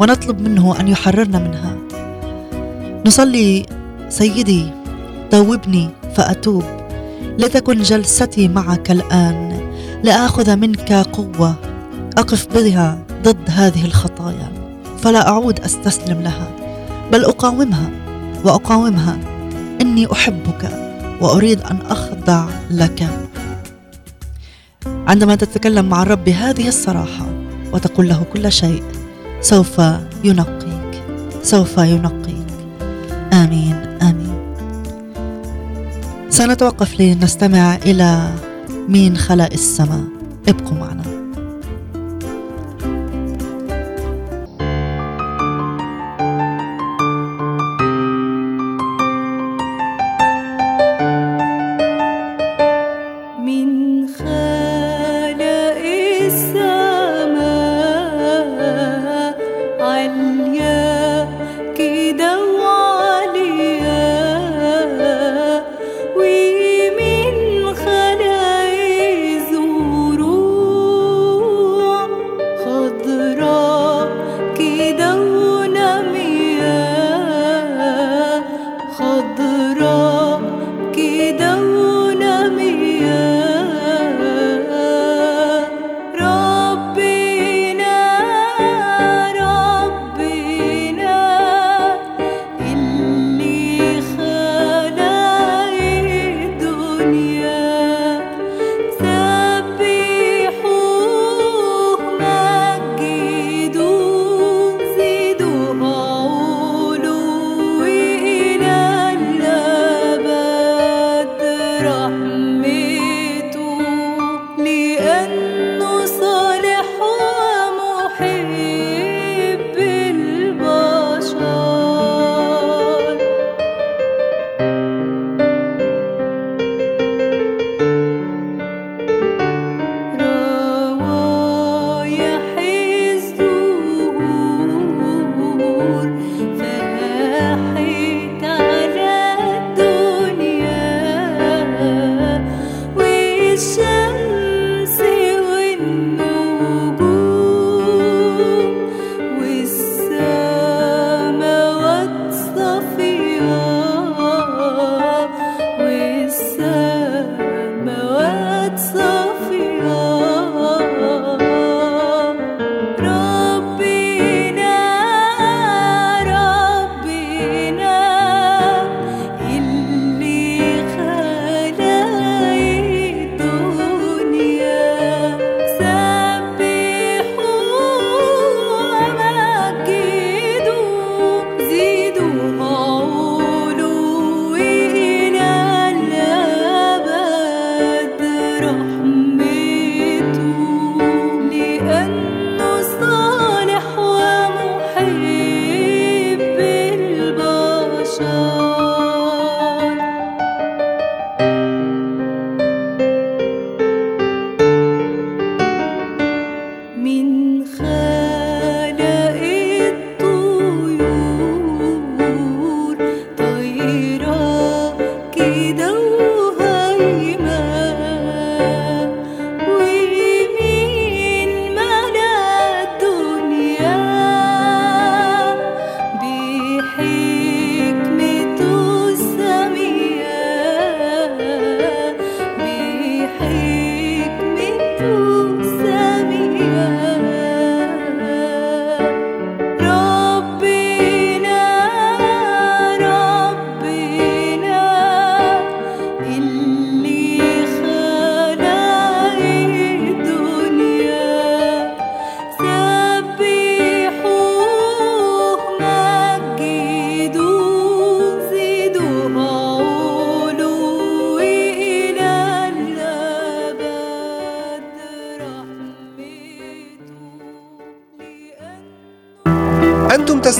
ونطلب 0.00 0.40
منه 0.40 0.80
أن 0.80 0.88
يحررنا 0.88 1.38
منها. 1.38 1.76
نصلي 3.06 3.66
سيدي 4.14 4.70
توبني 5.30 5.90
فأتوب. 6.16 6.64
لتكن 7.38 7.82
جلستي 7.82 8.48
معك 8.48 8.90
الآن. 8.90 9.70
لآخذ 10.04 10.56
منك 10.56 10.92
قوة. 10.92 11.54
أقف 12.18 12.46
بها 12.54 12.98
ضد 13.22 13.44
هذه 13.48 13.84
الخطايا. 13.84 14.52
فلا 14.98 15.28
أعود 15.28 15.60
أستسلم 15.60 16.20
لها 16.20 16.48
بل 17.12 17.24
أقاومها 17.24 17.90
وأقاومها. 18.44 19.18
إني 19.80 20.12
أحبك 20.12 20.70
وأريد 21.20 21.60
أن 21.60 21.78
أخضع 21.90 22.46
لك. 22.70 23.08
عندما 24.86 25.34
تتكلم 25.34 25.88
مع 25.88 26.02
الرب 26.02 26.24
بهذه 26.24 26.68
الصراحة 26.68 27.26
وتقول 27.72 28.08
له 28.08 28.22
كل 28.32 28.52
شيء 28.52 28.82
سوف 29.40 29.82
ينقيك. 30.24 31.02
سوف 31.42 31.78
ينقيك. 31.78 32.46
آمين. 33.32 33.83
سنتوقف 36.34 37.00
لنستمع 37.00 37.74
إلى 37.74 38.34
مين 38.88 39.16
خلق 39.16 39.48
السماء. 39.52 40.04
ابقوا 40.48 40.78
معنا. 40.78 41.03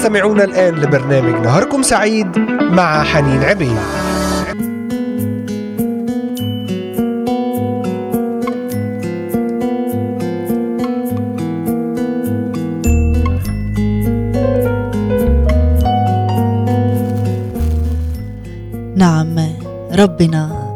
تستمعون 0.05 0.41
الآن 0.41 0.75
لبرنامج 0.75 1.45
نهاركم 1.45 1.81
سعيد 1.81 2.39
مع 2.61 3.03
حنين 3.03 3.43
عبيد. 3.43 3.77
نعم 18.95 19.35
ربنا 19.93 20.75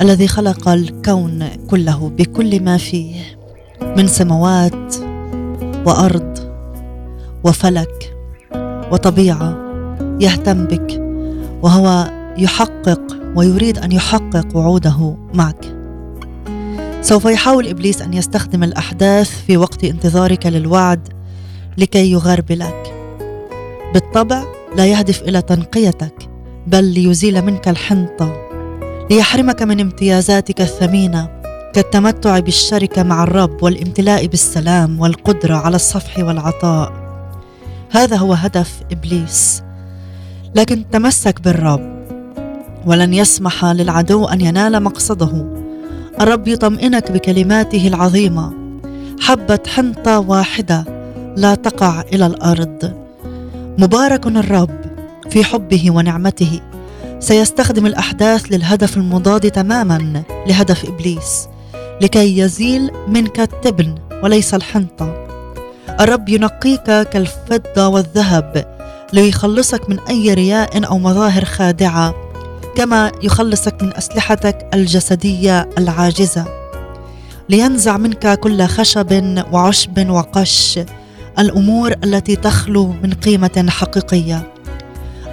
الذي 0.00 0.28
خلق 0.28 0.68
الكون 0.68 1.48
كله 1.70 2.10
بكل 2.18 2.62
ما 2.62 2.76
فيه 2.76 3.14
من 3.96 4.06
سماوات 4.06 4.94
وأرض 5.86 6.38
وفلك. 7.44 8.15
وطبيعة 8.92 9.56
يهتم 10.20 10.64
بك 10.64 11.02
وهو 11.62 12.10
يحقق 12.38 13.00
ويريد 13.36 13.78
أن 13.78 13.92
يحقق 13.92 14.56
وعوده 14.56 15.16
معك. 15.34 15.76
سوف 17.02 17.24
يحاول 17.24 17.68
إبليس 17.68 18.02
أن 18.02 18.14
يستخدم 18.14 18.62
الأحداث 18.62 19.44
في 19.46 19.56
وقت 19.56 19.84
انتظارك 19.84 20.46
للوعد 20.46 21.08
لكي 21.78 22.12
يغربلك 22.12 22.94
بالطبع 23.94 24.42
لا 24.76 24.86
يهدف 24.86 25.22
إلى 25.22 25.42
تنقيتك 25.42 26.28
بل 26.66 26.84
ليزيل 26.84 27.42
منك 27.42 27.68
الحنطة 27.68 28.36
ليحرمك 29.10 29.62
من 29.62 29.80
امتيازاتك 29.80 30.60
الثمينة 30.60 31.28
كالتمتع 31.74 32.38
بالشركة 32.38 33.02
مع 33.02 33.22
الرب 33.22 33.62
والامتلاء 33.62 34.26
بالسلام 34.26 35.00
والقدرة 35.00 35.54
على 35.54 35.76
الصفح 35.76 36.18
والعطاء. 36.18 37.05
هذا 37.96 38.16
هو 38.16 38.32
هدف 38.32 38.80
إبليس. 38.92 39.62
لكن 40.54 40.84
تمسك 40.92 41.40
بالرب 41.40 41.96
ولن 42.86 43.14
يسمح 43.14 43.64
للعدو 43.64 44.24
أن 44.24 44.40
ينال 44.40 44.82
مقصده. 44.82 45.46
الرب 46.20 46.48
يطمئنك 46.48 47.12
بكلماته 47.12 47.88
العظيمة 47.88 48.52
حبة 49.20 49.58
حنطة 49.74 50.18
واحدة 50.18 50.84
لا 51.36 51.54
تقع 51.54 52.00
إلى 52.00 52.26
الأرض. 52.26 52.92
مبارك 53.78 54.26
الرب 54.26 54.80
في 55.30 55.44
حبه 55.44 55.90
ونعمته. 55.90 56.60
سيستخدم 57.20 57.86
الأحداث 57.86 58.46
للهدف 58.52 58.96
المضاد 58.96 59.50
تماما 59.50 60.22
لهدف 60.46 60.84
إبليس 60.84 61.48
لكي 62.00 62.38
يزيل 62.38 62.90
منك 63.08 63.40
التبن 63.40 63.94
وليس 64.22 64.54
الحنطة. 64.54 65.25
الرب 66.00 66.28
ينقيك 66.28 66.84
كالفضة 66.84 67.88
والذهب 67.88 68.76
ليخلصك 69.12 69.90
من 69.90 69.98
أي 70.00 70.34
رياء 70.34 70.86
أو 70.86 70.98
مظاهر 70.98 71.44
خادعة 71.44 72.14
كما 72.76 73.12
يخلصك 73.22 73.82
من 73.82 73.96
أسلحتك 73.96 74.68
الجسدية 74.74 75.68
العاجزة. 75.78 76.44
لينزع 77.48 77.96
منك 77.96 78.40
كل 78.40 78.62
خشب 78.66 79.42
وعشب 79.52 80.10
وقش 80.10 80.80
الأمور 81.38 81.94
التي 82.04 82.36
تخلو 82.36 82.86
من 83.02 83.12
قيمة 83.12 83.66
حقيقية. 83.68 84.52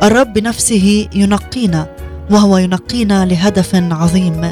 الرب 0.03 0.33
بنفسه 0.33 1.07
ينقينا 1.15 1.87
وهو 2.31 2.57
ينقينا 2.57 3.25
لهدف 3.25 3.75
عظيم 3.75 4.43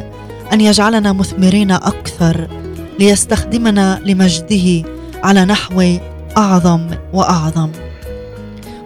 أن 0.54 0.62
يجعلنا 0.62 1.14
مثمرين 1.14 1.72
أكثر 1.72 2.48
ليستخدمنا 3.00 4.02
لمجده 4.06 4.90
على 5.24 5.46
نحو 5.46 5.98
أعظم 6.38 6.88
وأعظم. 7.14 7.72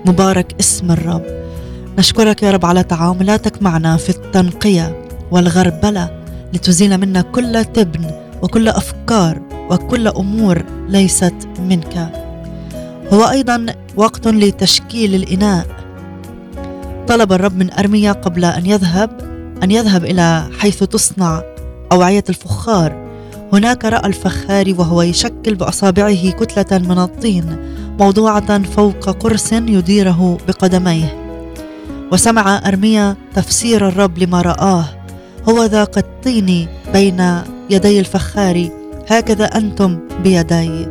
مبارك 0.05 0.55
اسم 0.59 0.91
الرب. 0.91 1.23
نشكرك 1.97 2.43
يا 2.43 2.51
رب 2.51 2.65
على 2.65 2.83
تعاملاتك 2.83 3.61
معنا 3.61 3.97
في 3.97 4.09
التنقية 4.09 5.05
والغربلة 5.31 6.23
لتزيل 6.53 6.97
منا 6.97 7.21
كل 7.21 7.65
تبن 7.65 8.11
وكل 8.41 8.67
أفكار 8.67 9.41
وكل 9.69 10.07
أمور 10.07 10.63
ليست 10.87 11.35
منك. 11.59 12.11
هو 13.13 13.23
أيضا 13.23 13.65
وقت 13.95 14.27
لتشكيل 14.27 15.15
الإناء. 15.15 15.65
طلب 17.07 17.33
الرب 17.33 17.57
من 17.57 17.71
أرميا 17.71 18.11
قبل 18.11 18.45
أن 18.45 18.65
يذهب 18.65 19.09
أن 19.63 19.71
يذهب 19.71 20.05
إلى 20.05 20.47
حيث 20.59 20.83
تصنع 20.83 21.41
أوعية 21.91 22.23
الفخار 22.29 23.04
هناك 23.53 23.85
رأى 23.85 24.07
الفخار 24.07 24.75
وهو 24.77 25.01
يشكل 25.01 25.55
بأصابعه 25.55 26.31
كتلة 26.31 26.77
من 26.77 26.99
الطين 26.99 27.57
موضوعة 27.99 28.63
فوق 28.63 29.09
قرص 29.09 29.53
يديره 29.53 30.37
بقدميه. 30.47 31.25
وسمع 32.11 32.67
أرميا 32.67 33.15
تفسير 33.35 33.87
الرب 33.87 34.17
لما 34.17 34.41
رآه. 34.41 34.85
هو 35.49 35.63
ذا 35.63 35.83
كالطين 35.83 36.67
بين 36.93 37.41
يدي 37.69 37.99
الفخار 37.99 38.69
هكذا 39.09 39.45
أنتم 39.45 39.99
بيدي. 40.23 40.87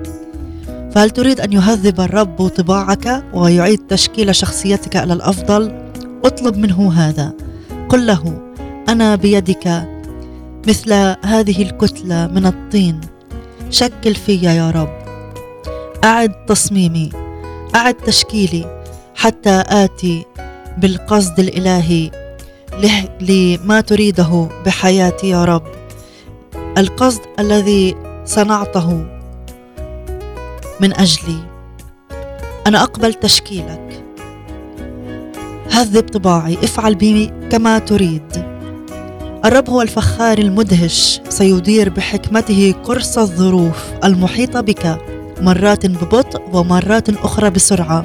فهل 0.95 1.11
تريد 1.11 1.41
أن 1.41 1.53
يهذب 1.53 2.01
الرب 2.01 2.49
طباعك 2.49 3.25
ويعيد 3.35 3.79
تشكيل 3.79 4.35
شخصيتك 4.35 4.97
إلى 4.97 5.13
الأفضل؟ 5.13 5.91
اطلب 6.25 6.57
منه 6.57 6.93
هذا. 6.93 7.33
قل 7.89 8.07
له 8.07 8.53
أنا 8.89 9.17
بيدك 9.17 9.94
مثل 10.69 10.93
هذه 11.25 11.63
الكتلة 11.63 12.27
من 12.27 12.47
الطين. 12.47 13.01
شكل 13.71 14.15
في 14.15 14.35
يا 14.35 14.71
رب. 14.71 15.05
أعد 16.05 16.47
تصميمي 16.47 17.11
أعد 17.75 17.95
تشكيلي 17.95 18.83
حتى 19.15 19.65
آتي 19.69 20.25
بالقصد 20.79 21.41
الإلهي. 21.41 22.11
لما 23.21 23.81
تريده 23.81 24.49
بحياتي 24.67 25.29
يا 25.29 25.45
رب. 25.45 25.63
القصد 26.79 27.21
الذي 27.39 27.97
صنعته 28.25 29.07
من 30.81 30.93
أجلي. 31.01 31.39
أنا 32.67 32.83
أقبل 32.83 33.15
تشكيلك. 33.15 34.05
هذب 35.71 36.09
طباعي 36.09 36.55
افعل 36.55 36.95
بي 36.95 37.33
كما 37.51 37.79
تريد. 37.79 38.54
الرب 39.45 39.71
هو 39.71 39.83
الفخار 39.83 40.39
المدهش 40.39 41.21
سيدير 41.29 41.89
بحكمته 41.89 42.75
قرص 42.85 43.19
الظروف 43.19 43.85
المحيطه 44.05 44.61
بك 44.61 44.99
مرات 45.41 45.87
ببطء 45.87 46.43
ومرات 46.53 47.09
أخرى 47.09 47.51
بسرعة. 47.51 48.05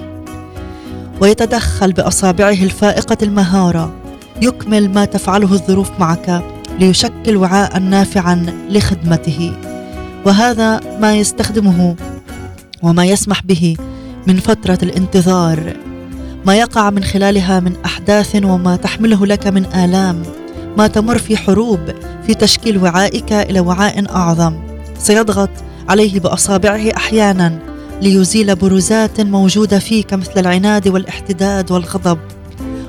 ويتدخل 1.22 1.94
بأصابعه 1.94 2.64
الفائقة 2.64 3.18
المهارة 3.24 3.94
يكمل 4.42 4.90
ما 4.90 5.06
تفعله 5.06 5.54
الظروف 5.54 5.92
معك 6.00 6.44
ليشكل 6.80 7.38
وعاء 7.38 7.80
نافعا 7.80 8.46
لخدمته. 8.70 9.54
وهذا 10.26 10.80
ما 11.02 11.16
يستخدمه 11.16 11.96
وما 12.82 13.06
يسمح 13.06 13.44
به 13.44 13.78
من 14.28 14.38
فترة 14.38 14.80
الانتظار. 14.84 15.74
ما 16.46 16.56
يقع 16.56 16.90
من 16.90 17.04
خلالها 17.04 17.60
من 17.60 17.74
أحداث 17.86 18.36
وما 18.36 18.76
تحمله 18.76 19.26
لك 19.26 19.48
من 19.48 19.66
آلام. 19.66 20.39
ما 20.78 20.88
تمر 20.88 21.18
في 21.18 21.38
حروب 21.38 21.80
في 22.28 22.34
تشكيل 22.34 22.78
وعائك 22.78 23.34
إلى 23.34 23.60
وعاء 23.60 24.16
أعظم. 24.16 24.54
سيضغط 24.98 25.50
عليه 25.90 26.20
بأصابعه 26.20 26.92
أحيانا 26.98 27.60
ليزيل 28.02 28.56
بروزات 28.56 29.22
موجودة 29.22 29.80
فيك 29.80 30.14
مثل 30.14 30.32
العناد 30.38 30.88
والاحتداد 30.88 31.72
والغضب. 31.72 32.18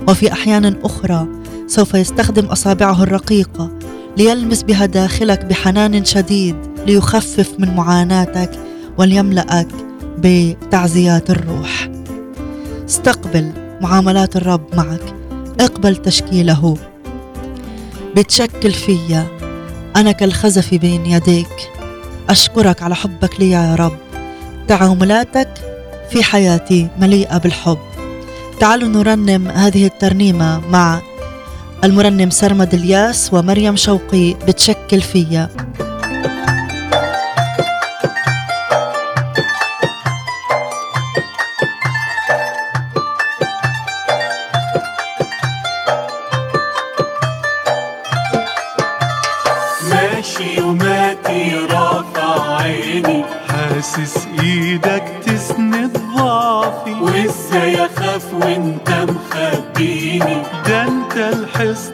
وفي 0.09 0.33
أحيان 0.33 0.77
أخرى 0.85 1.27
سوف 1.67 1.95
يستخدم 1.95 2.45
أصابعه 2.47 3.03
الرقيقه 3.03 3.71
ليلمس 4.17 4.63
بها 4.63 4.87
داخلك 4.87 5.45
بحنان 5.45 6.05
شديد 6.05 6.57
ليخفف 6.87 7.51
من 7.59 7.75
معاناتك 7.75 8.51
وليملأك 8.99 9.69
بتعزيات 10.19 11.31
الروح. 11.31 11.91
استقبل 12.89 13.53
معاملات 13.81 14.37
الرب 14.37 14.65
معك. 14.75 15.15
اقبل 15.61 15.97
تشكيله. 15.97 16.90
بتشكل 18.17 18.73
فيا. 18.73 19.27
أنا 19.97 20.13
كالخزف 20.13 20.75
بين 20.75 21.07
يديك. 21.07 21.71
أشكرك 22.29 22.83
على 22.83 22.95
حبك 22.95 23.41
لي 23.41 23.51
يا 23.51 23.75
رب. 23.75 23.97
تعاملاتك 24.69 25.49
في 26.11 26.23
حياتي 26.23 26.89
مليئة 26.99 27.39
بالحب. 27.39 27.79
تعالوا 28.61 28.89
نرنم 28.89 29.49
هذه 29.49 29.87
الترنيمة 29.87 30.61
مع 30.69 31.01
المرنم 31.85 32.31
سرمد 32.31 32.75
الياس 32.75 33.31
ومريم 33.33 33.77
شوقي 33.77 34.35
بتشكل 34.35 35.01
فيا. 35.01 35.49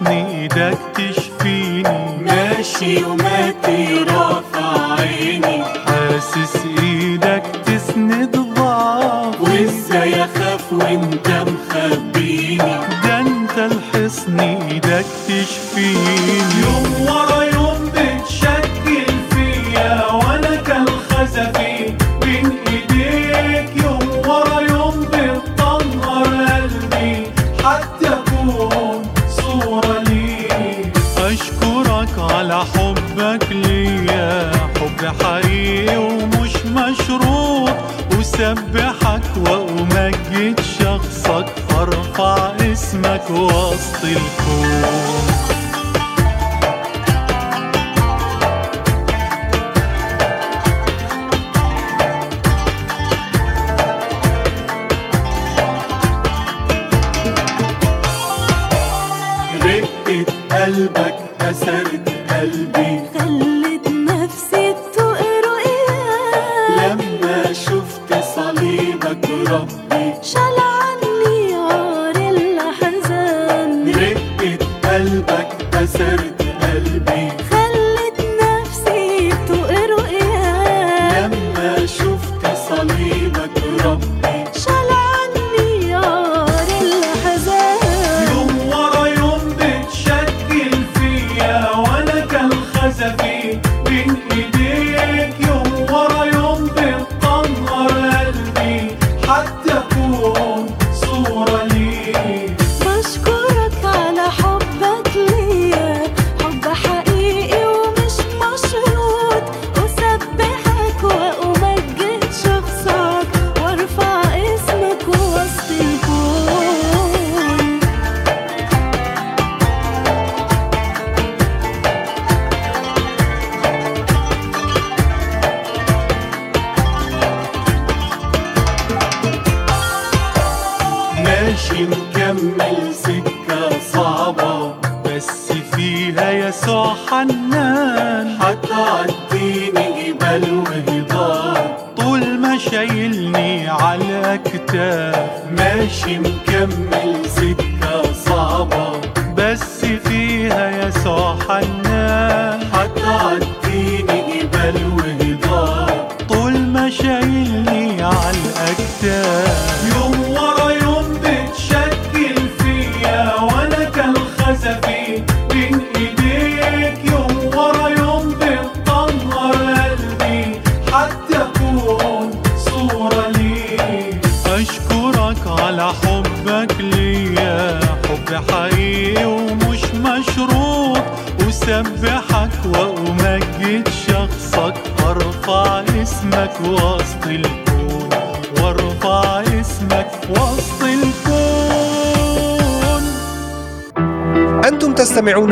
الحصن 0.06 0.26
إيدك 0.26 0.78
تشفيني. 0.94 2.18
ماشي 2.26 3.04
وماتي 3.04 4.04
رافع 4.08 5.00
عيني 5.00 5.64
حاسس 5.64 6.56
إيدك 6.56 6.95
وسط 44.06 44.16
الكون 44.16 45.05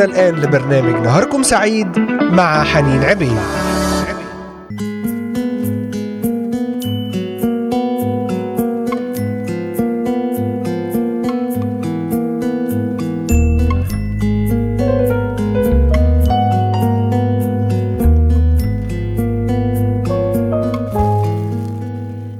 الآن 0.04 0.34
لبرنامج 0.34 1.02
نهاركم 1.02 1.42
سعيد 1.42 1.98
مع 2.32 2.64
حنين 2.64 3.04
عبيد. 3.04 3.38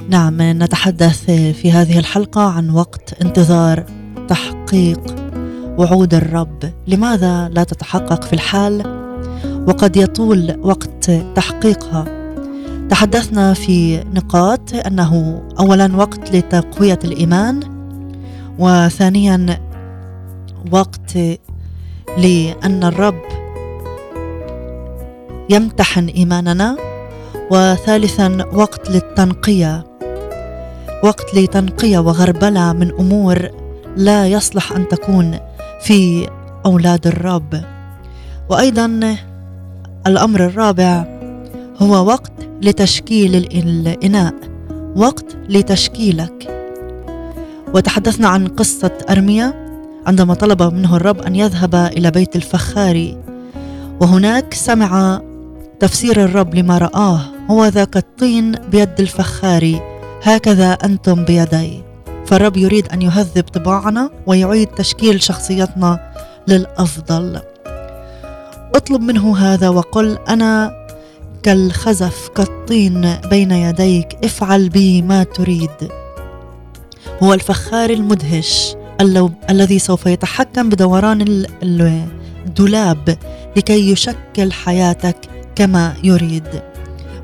نعم 0.08 0.42
نتحدث 0.42 1.24
في 1.30 1.72
هذه 1.72 1.98
الحلقة 1.98 2.42
عن 2.42 2.70
وقت 2.70 3.22
انتظار 3.22 3.84
تحقيق 4.28 5.13
وعود 5.78 6.14
الرب. 6.14 6.72
لماذا 6.86 7.48
لا 7.48 7.64
تتحقق 7.64 8.24
في 8.24 8.32
الحال؟ 8.32 9.04
وقد 9.68 9.96
يطول 9.96 10.60
وقت 10.62 11.10
تحقيقها. 11.34 12.04
تحدثنا 12.90 13.54
في 13.54 14.04
نقاط 14.14 14.74
أنه 14.86 15.42
اولا 15.58 15.96
وقت 15.96 16.36
لتقوية 16.36 16.98
الإيمان 17.04 17.60
وثانيا 18.58 19.60
وقت 20.72 21.16
لأن 22.18 22.84
الرب 22.84 23.22
يمتحن 25.50 26.06
إيماننا 26.06 26.76
وثالثا 27.50 28.38
وقت 28.52 28.90
للتنقية. 28.90 29.84
وقت 31.04 31.34
لتنقية 31.34 31.98
وغربلة 31.98 32.72
من 32.72 32.90
أمور 32.90 33.48
لا 33.96 34.26
يصلح 34.26 34.72
أن 34.72 34.88
تكون. 34.88 35.38
في 35.84 36.28
أولاد 36.66 37.06
الرب. 37.06 37.64
وأيضا 38.50 39.16
الأمر 40.06 40.46
الرابع 40.46 41.04
هو 41.78 42.06
وقت 42.06 42.32
لتشكيل 42.62 43.36
الإناء 43.36 44.34
وقت 44.96 45.36
لتشكيلك. 45.48 46.50
وتحدثنا 47.74 48.28
عن 48.28 48.46
قصة 48.46 48.90
أرميا 49.10 49.54
عندما 50.06 50.34
طلب 50.34 50.62
منه 50.62 50.96
الرب 50.96 51.20
أن 51.20 51.36
يذهب 51.36 51.74
إلى 51.74 52.10
بيت 52.10 52.36
الفخار. 52.36 53.16
وهناك 54.00 54.54
سمع 54.54 55.20
تفسير 55.80 56.24
الرب 56.24 56.54
لما 56.54 56.78
رآه 56.78 57.20
هو 57.50 57.66
ذاك 57.66 57.96
الطين 57.96 58.52
بيد 58.52 59.00
الفخار 59.00 59.80
هكذا 60.22 60.72
أنتم 60.72 61.24
بيدي. 61.24 61.93
فالرب 62.26 62.56
يريد 62.56 62.88
أن 62.92 63.02
يهذب 63.02 63.44
طباعنا 63.44 64.10
ويعيد 64.26 64.68
تشكيل 64.68 65.22
شخصيتنا 65.22 66.12
للأفضل. 66.48 67.40
اطلب 68.74 69.00
منه 69.00 69.36
هذا 69.38 69.68
وقل 69.68 70.18
أنا 70.28 70.72
كالخزف 71.42 72.28
كالطين 72.28 73.14
بين 73.30 73.50
يديك 73.50 74.18
افعل 74.24 74.68
بي 74.68 75.02
ما 75.02 75.24
تريد. 75.24 75.70
هو 77.22 77.34
الفخار 77.34 77.90
المدهش 77.90 78.76
الذي 79.50 79.78
سوف 79.78 80.06
يتحكم 80.06 80.68
بدوران 80.68 81.20
ال- 81.20 81.46
ال- 81.62 82.06
الدولاب 82.46 83.18
لكي 83.56 83.90
يشكل 83.90 84.52
حياتك 84.52 85.16
كما 85.54 85.94
يريد. 86.04 86.62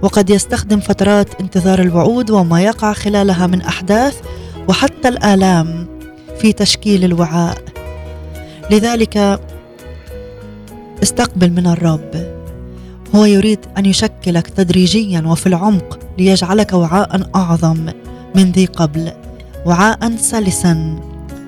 وقد 0.02 0.30
يستخدم 0.30 0.80
فترات 0.80 1.40
انتظار 1.40 1.78
الوعود 1.80 2.30
وما 2.30 2.62
يقع 2.62 2.92
خلالها 2.92 3.46
من 3.46 3.62
أحداث 3.62 4.16
وحتى 4.68 5.08
الآلام 5.08 5.86
في 6.40 6.52
تشكيل 6.52 7.04
الوعاء. 7.04 7.58
لذلك 8.70 9.40
استقبل 11.02 11.50
من 11.50 11.66
الرب. 11.66 12.40
هو 13.14 13.24
يريد 13.24 13.58
أن 13.78 13.86
يشكلك 13.86 14.46
تدريجيا 14.46 15.22
وفي 15.26 15.46
العمق 15.46 15.98
ليجعلك 16.18 16.72
وعاء 16.72 17.30
أعظم 17.34 17.86
من 18.34 18.52
ذي 18.52 18.66
قبل 18.66 19.12
وعاء 19.66 20.16
سلسا 20.16 21.00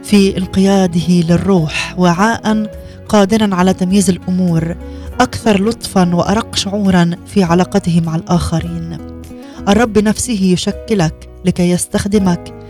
في 0.04 0.38
انقياده 0.38 1.08
للروح 1.08 1.94
وعاء 1.98 2.70
قادرا 3.08 3.54
على 3.54 3.74
تمييز 3.74 4.10
الأمور 4.10 4.76
أكثر 5.20 5.64
لطفا 5.64 6.14
وأرق 6.14 6.56
شعورا 6.56 7.10
في 7.26 7.42
علاقته 7.42 8.00
مع 8.00 8.16
الآخرين. 8.16 8.98
الرب 9.68 9.98
نفسه 9.98 10.42
يشكلك 10.42 11.28
لكي 11.44 11.70
يستخدمك 11.70 12.61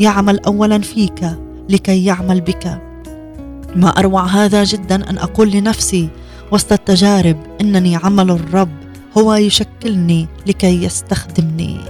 يعمل 0.00 0.40
اولا 0.40 0.78
فيك 0.78 1.30
لكي 1.68 2.04
يعمل 2.04 2.40
بك. 2.40 2.80
ما 3.76 3.88
أروع 3.88 4.26
هذا 4.26 4.64
جدا 4.64 5.10
أن 5.10 5.18
أقول 5.18 5.50
لنفسي 5.50 6.08
وسط 6.52 6.72
التجارب 6.72 7.36
إنني 7.60 7.96
عمل 7.96 8.30
الرب 8.30 8.68
هو 9.18 9.34
يشكلني 9.34 10.28
لكي 10.46 10.84
يستخدمني. 10.84 11.80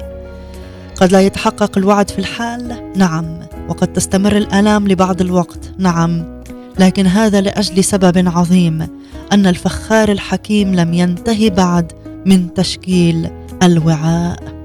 قد 1.01 1.13
لا 1.13 1.21
يتحقق 1.21 1.79
الوعد 1.79 2.11
في 2.11 2.19
الحال 2.19 2.93
نعم 2.97 3.39
وقد 3.69 3.93
تستمر 3.93 4.37
الآلام 4.37 4.89
لبعض 4.89 5.21
الوقت 5.21 5.73
نعم 5.79 6.43
لكن 6.79 7.07
هذا 7.07 7.41
لأجل 7.41 7.85
سبب 7.85 8.29
عظيم 8.29 8.89
أن 9.33 9.47
الفخار 9.47 10.13
الحكيم 10.13 10.75
لم 10.75 10.95
ينتهي 10.95 11.51
بعد 11.51 11.93
من 12.27 12.55
تشكيل 12.55 13.31
الوعاء. 13.63 14.65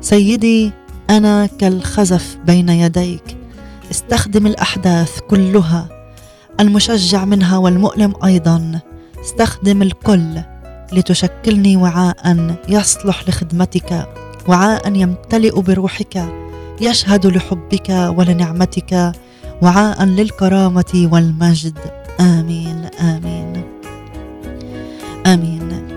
سيدي 0.00 0.72
أنا 1.10 1.46
كالخزف 1.46 2.38
بين 2.46 2.68
يديك. 2.68 3.36
استخدم 3.90 4.46
الأحداث 4.46 5.20
كلها 5.20 5.88
المشجع 6.60 7.24
منها 7.24 7.56
والمؤلم 7.56 8.14
أيضا. 8.24 8.80
استخدم 9.20 9.82
الكل 9.82 10.40
لتشكلني 10.92 11.76
وعاء 11.76 12.56
يصلح 12.68 13.28
لخدمتك 13.28 14.08
وعاء 14.48 14.94
يمتلئ 14.96 15.60
بروحك 15.60 16.24
يشهد 16.80 17.26
لحبك 17.26 17.90
ولنعمتك 17.90 19.12
وعاء 19.62 20.04
للكرامة 20.04 21.08
والمجد. 21.12 21.78
آمين 22.20 22.84
آمين 23.00 23.64
آمين. 25.26 25.93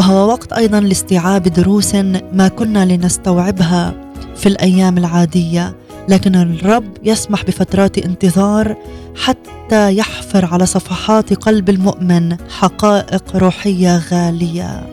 وهو 0.00 0.28
وقت 0.28 0.52
أيضا 0.52 0.80
لاستيعاب 0.80 1.42
دروس 1.42 1.94
ما 2.32 2.48
كنا 2.48 2.84
لنستوعبها 2.84 3.94
في 4.36 4.46
الأيام 4.46 4.98
العادية 4.98 5.76
لكن 6.08 6.34
الرب 6.34 6.84
يسمح 7.04 7.44
بفترات 7.44 7.98
انتظار 7.98 8.76
حتى 9.16 9.96
يحفر 9.96 10.44
على 10.44 10.66
صفحات 10.66 11.32
قلب 11.34 11.70
المؤمن 11.70 12.36
حقائق 12.50 13.36
روحية 13.36 14.02
غالية. 14.12 14.86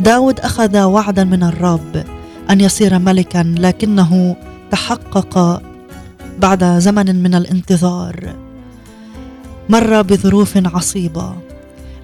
داود 0.00 0.40
أخذ 0.40 0.82
وعدا 0.82 1.24
من 1.24 1.42
الرب 1.42 2.04
أن 2.50 2.60
يصير 2.60 2.98
ملكا 2.98 3.54
لكنه 3.58 4.36
تحقق 4.70 5.62
بعد 6.38 6.64
زمن 6.64 7.22
من 7.22 7.34
الانتظار. 7.34 8.34
مر 9.68 10.02
بظروف 10.02 10.58
عصيبة 10.74 11.32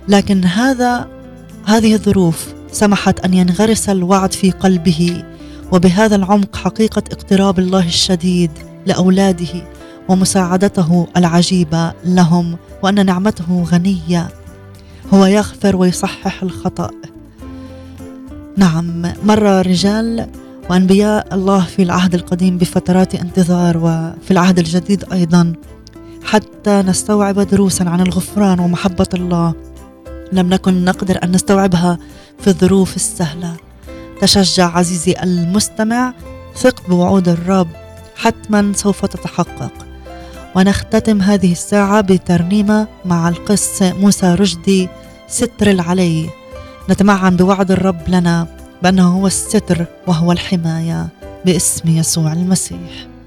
لكن 0.09 0.45
هذا 0.45 1.18
هذه 1.67 1.95
الظروف 1.95 2.55
سمحت 2.73 3.21
أن 3.21 3.35
ينغرس 3.35 3.89
الوعد 3.89 4.33
في 4.33 4.51
قلبه 4.51 5.25
وبهذا 5.73 6.17
العمق 6.17 6.57
حقيقة 6.57 7.03
اقتراب 7.13 7.59
الله 7.59 7.87
الشديد 7.87 8.51
لأولاده 8.87 9.69
ومساعدته 10.09 11.07
العجيبة 11.17 11.93
لهم 12.05 12.57
وأن 12.83 13.07
نعمته 13.07 13.63
غنية. 13.63 14.29
هو 15.15 15.27
يغفر 15.27 15.77
ويصحح 15.77 16.43
الخطأ. 16.43 16.91
نعم 18.57 19.03
مر 19.25 19.67
رجال 19.67 20.27
وأنبياء 20.71 21.35
الله 21.35 21.65
في 21.65 21.83
العهد 21.83 22.15
القديم 22.15 22.59
بفترات 22.59 23.15
انتظار 23.15 23.77
وفي 23.77 24.31
العهد 24.31 24.59
الجديد 24.59 25.05
أيضا 25.13 25.53
حتى 26.25 26.83
نستوعب 26.83 27.41
دروسا 27.41 27.85
عن 27.85 28.01
الغفران 28.01 28.61
ومحبة 28.61 29.09
الله. 29.15 29.55
لم 30.33 30.49
نكن 30.49 30.85
نقدر 30.85 31.19
أن 31.25 31.33
نستوعبها 31.33 31.99
في 32.41 32.49
الظروف 32.49 32.97
السهلة. 32.97 33.57
تشجع 34.21 34.77
عزيزي 34.77 35.15
المستمع 35.23 36.15
ثق 36.57 36.89
بوعود 36.89 37.29
الرب 37.29 37.69
حتما 38.17 38.73
سوف 38.77 39.07
تتحقق. 39.07 39.73
ونختتم 40.57 41.23
هذه 41.23 41.53
الساعة 41.53 42.01
بترنيمة 42.01 42.87
مع 43.05 43.29
القس 43.29 43.83
موسى 43.83 44.35
رشدي 44.35 44.89
ستر 45.29 45.71
العلي. 45.71 46.31
نتمعن 46.91 47.37
بوعد 47.37 47.71
الرب 47.71 48.09
لنا 48.09 48.47
بأنه 48.83 49.09
هو 49.17 49.27
الستر 49.27 49.87
وهو 50.07 50.33
الحماية 50.33 51.09
باسم 51.45 51.89
يسوع 51.89 52.33
المسيح. 52.33 53.18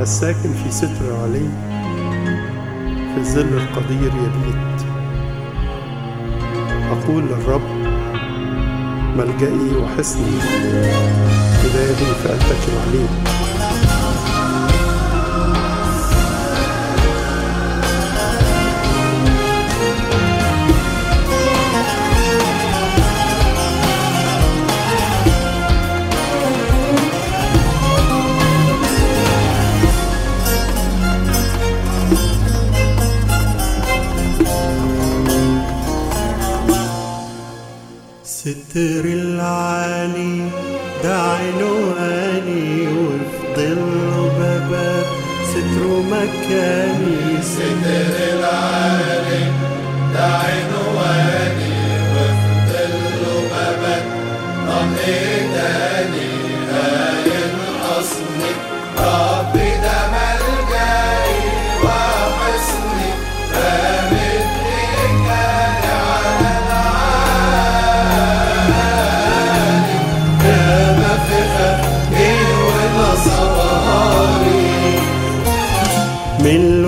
الساكن 0.00 0.52
في 0.64 0.70
ستر 0.70 1.16
علي 1.22 1.48
في 3.14 3.18
الظل 3.20 3.58
القدير 3.58 4.12
يبيت. 4.12 4.78
أقول 6.90 7.24
للرب 7.24 7.62
ملجئي 9.16 9.76
وحصني 9.76 10.38
إلهي 11.64 12.14
فأتكل 12.24 12.72
عليه 12.86 13.37
ستر 38.70 39.04
العالي 39.04 40.50
ده 41.04 41.16
عنواني 41.22 42.88
وفي 42.88 43.54
ظل 43.56 44.30
بابك 44.38 45.06
ستر 45.50 45.86
مكاني 46.10 47.42
ستر 47.42 48.28
من 49.30 50.67
bello 76.48 76.87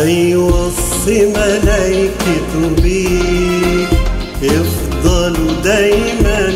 هيوصي 0.00 1.26
ملايكته 1.26 2.82
بيك 2.82 3.88
يفضلوا 4.42 5.52
دايما 5.64 6.49